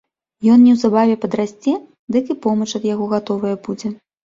[0.53, 1.75] Ён неўзабаве падрасце,
[2.17, 3.97] дык і помач ад яго гатовая будзе.